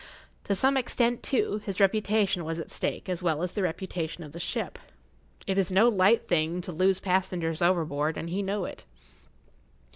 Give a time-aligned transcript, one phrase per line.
[0.45, 4.23] To some extent, too, his reputation was at[Pg 58] stake, as well as the reputation
[4.23, 4.79] of the ship.
[5.45, 8.83] It is no light thing to lose passengers overboard, and he knew it.